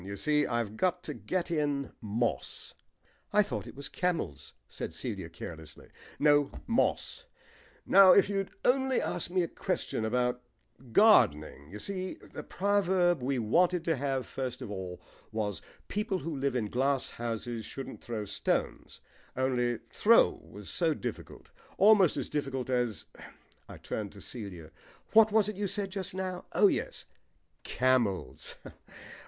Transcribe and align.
You 0.03 0.15
see, 0.17 0.47
I've 0.47 0.77
got 0.77 1.03
to 1.03 1.13
get 1.13 1.51
in 1.51 1.91
'moss.'" 2.01 2.73
"I 3.31 3.43
thought 3.43 3.67
it 3.67 3.75
was 3.75 3.87
'camels,'" 3.87 4.53
said 4.67 4.95
Celia 4.95 5.29
carelessly. 5.29 5.89
"No, 6.17 6.49
'moss.' 6.65 7.25
Now 7.85 8.11
if 8.13 8.27
you'd 8.27 8.49
only 8.65 8.99
asked 8.99 9.29
me 9.29 9.43
a 9.43 9.47
question 9.47 10.03
about 10.03 10.41
gardening 10.91 11.69
You 11.69 11.77
see, 11.77 12.15
the 12.15 12.41
proverb 12.41 13.21
we 13.21 13.37
wanted 13.37 13.83
to 13.83 13.95
have 13.95 14.25
first 14.25 14.63
of 14.63 14.71
all 14.71 14.99
was 15.31 15.61
'People 15.87 16.17
who 16.17 16.35
live 16.35 16.55
in 16.55 16.65
glass 16.65 17.07
houses 17.11 17.63
shouldn't 17.63 18.01
throw 18.03 18.25
stones,' 18.25 19.01
only 19.37 19.77
'throw' 19.93 20.41
was 20.49 20.71
so 20.71 20.95
difficult. 20.95 21.51
Almost 21.77 22.17
as 22.17 22.27
difficult 22.27 22.71
as" 22.71 23.05
I 23.69 23.77
turned 23.77 24.13
to 24.13 24.21
Celia. 24.21 24.71
"What 25.13 25.31
was 25.31 25.47
it 25.47 25.57
you 25.57 25.67
said 25.67 25.91
just 25.91 26.15
now? 26.15 26.45
Oh 26.53 26.65
yes, 26.65 27.05
camels. 27.61 28.55